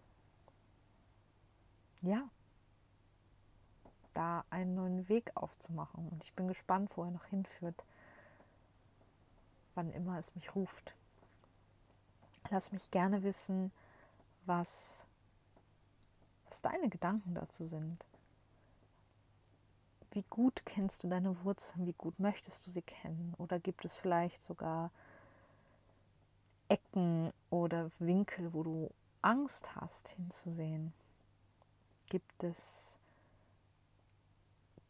ja, 2.03 2.29
da 4.13 4.43
einen 4.49 4.75
neuen 4.75 5.09
Weg 5.09 5.31
aufzumachen. 5.35 6.07
Und 6.09 6.23
ich 6.23 6.33
bin 6.33 6.47
gespannt, 6.47 6.91
wo 6.95 7.03
er 7.03 7.11
noch 7.11 7.25
hinführt, 7.25 7.83
wann 9.75 9.91
immer 9.91 10.19
es 10.19 10.35
mich 10.35 10.55
ruft. 10.55 10.95
Lass 12.49 12.71
mich 12.71 12.91
gerne 12.91 13.23
wissen, 13.23 13.71
was, 14.45 15.05
was 16.49 16.61
deine 16.61 16.89
Gedanken 16.89 17.33
dazu 17.33 17.65
sind. 17.65 18.05
Wie 20.11 20.25
gut 20.29 20.61
kennst 20.65 21.03
du 21.03 21.07
deine 21.07 21.43
Wurzeln? 21.43 21.87
Wie 21.87 21.93
gut 21.93 22.19
möchtest 22.19 22.67
du 22.67 22.69
sie 22.69 22.83
kennen? 22.83 23.33
Oder 23.39 23.59
gibt 23.59 23.83
es 23.83 23.95
vielleicht 23.95 24.41
sogar 24.41 24.91
Ecken 26.67 27.33
oder 27.49 27.89
Winkel, 27.97 28.53
wo 28.53 28.61
du 28.61 28.91
Angst 29.23 29.75
hast 29.75 30.09
hinzusehen? 30.09 30.93
Gibt 32.13 32.43
es, 32.43 32.99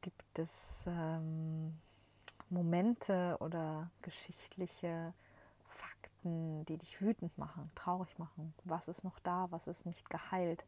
gibt 0.01 0.39
es 0.39 0.83
ähm, 0.87 1.79
Momente 2.49 3.37
oder 3.39 3.89
geschichtliche 4.01 5.13
Fakten, 5.65 6.65
die 6.65 6.77
dich 6.77 7.01
wütend 7.01 7.37
machen, 7.37 7.71
traurig 7.75 8.19
machen? 8.19 8.53
Was 8.65 8.89
ist 8.89 9.05
noch 9.05 9.19
da? 9.19 9.47
Was 9.51 9.67
ist 9.67 9.85
nicht 9.85 10.09
geheilt? 10.09 10.65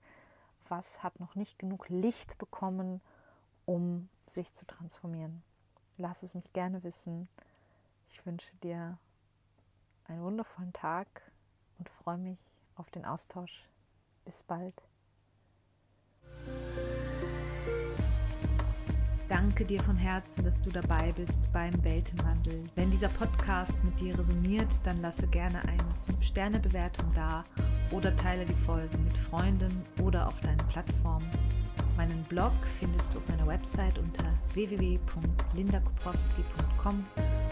Was 0.70 1.04
hat 1.04 1.20
noch 1.20 1.36
nicht 1.36 1.60
genug 1.60 1.89
Licht 1.89 2.38
bekommen? 2.38 3.02
um 3.65 4.10
sich 4.26 4.54
zu 4.54 4.65
transformieren. 4.65 5.44
Lass 5.98 6.24
es 6.24 6.34
mich 6.34 6.54
gerne 6.54 6.84
wissen. 6.84 7.28
Ich 8.08 8.26
wünsche 8.26 8.56
dir 8.58 8.98
einen 10.06 10.24
wundervollen 10.24 10.74
Tag 10.74 11.08
und 11.80 11.89
freue 11.89 12.18
mich 12.18 12.39
auf 12.76 12.89
den 12.91 13.06
Austausch. 13.06 13.68
Bis 14.24 14.44
bald. 14.44 14.82
Danke 19.27 19.65
dir 19.65 19.83
von 19.83 19.97
Herzen, 19.97 20.43
dass 20.43 20.61
du 20.61 20.69
dabei 20.69 21.11
bist 21.15 21.51
beim 21.51 21.73
Weltenwandel. 21.83 22.65
Wenn 22.75 22.91
dieser 22.91 23.09
Podcast 23.09 23.75
mit 23.83 23.99
dir 23.99 24.15
resoniert, 24.17 24.79
dann 24.83 25.01
lasse 25.01 25.27
gerne 25.27 25.61
eine 25.63 25.83
5-Sterne-Bewertung 26.07 27.11
da 27.13 27.43
oder 27.91 28.15
teile 28.15 28.45
die 28.45 28.53
Folgen 28.53 29.03
mit 29.03 29.17
Freunden 29.17 29.83
oder 30.01 30.25
auf 30.27 30.39
deinen 30.41 30.65
Plattformen. 30.69 31.27
Meinen 31.97 32.23
Blog 32.23 32.53
findest 32.79 33.13
du 33.13 33.19
auf 33.19 33.27
meiner 33.29 33.45
Website 33.47 33.99
unter 33.99 34.25
www.lindakoprowski.com. 34.53 37.05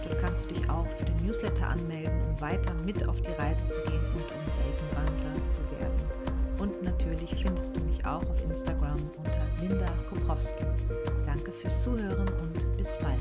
Dort 0.03 0.19
kannst 0.19 0.45
du 0.45 0.49
dich 0.53 0.69
auch 0.69 0.87
für 0.87 1.05
den 1.05 1.25
Newsletter 1.25 1.67
anmelden, 1.67 2.21
um 2.29 2.39
weiter 2.41 2.73
mit 2.85 3.07
auf 3.07 3.21
die 3.21 3.31
Reise 3.31 3.67
zu 3.69 3.81
gehen 3.81 4.05
und 4.13 4.23
um 4.23 4.45
Weltenwandler 4.59 5.47
zu 5.47 5.61
werden. 5.71 6.22
Und 6.63 6.81
natürlich 6.81 7.35
findest 7.35 7.75
du 7.75 7.81
mich 7.81 8.05
auch 8.05 8.21
auf 8.21 8.41
Instagram 8.49 8.97
unter 9.17 9.45
Linda 9.59 9.85
Koprowski. 10.09 10.63
Danke 11.25 11.51
fürs 11.51 11.83
Zuhören 11.83 12.25
und 12.41 12.77
bis 12.77 12.97
bald. 12.99 13.19